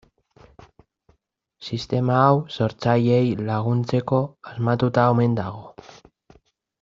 Sistema 1.67 2.15
hau 2.21 2.39
sortzaileei 2.55 3.29
laguntzeko 3.51 4.23
asmatuta 4.53 5.05
omen 5.15 5.41
dago. 5.41 5.91